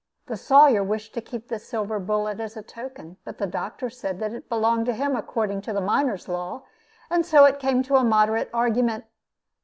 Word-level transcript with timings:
The 0.25 0.35
Sawyer 0.35 0.83
wished 0.83 1.13
to 1.13 1.21
keep 1.21 1.47
this 1.47 1.67
silver 1.69 1.99
bullet 1.99 2.39
as 2.39 2.57
a 2.57 2.63
token, 2.63 3.17
but 3.23 3.37
the 3.37 3.45
doctor 3.45 3.87
said 3.91 4.19
that 4.19 4.33
it 4.33 4.49
belonged 4.49 4.87
to 4.87 4.95
him 4.95 5.15
according 5.15 5.61
to 5.69 5.79
miners' 5.79 6.27
law; 6.27 6.63
and 7.11 7.23
so 7.23 7.45
it 7.45 7.59
came 7.59 7.83
to 7.83 7.97
a 7.97 8.03
moderate 8.03 8.49
argument. 8.51 9.05